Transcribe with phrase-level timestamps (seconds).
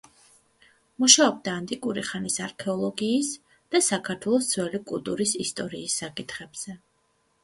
[1.01, 3.29] მუშაობდა ანტიკური ხანის არქეოლოგიის
[3.75, 6.75] და საქართველოს ძველი კულტურის ისტორიის საკითხებზე.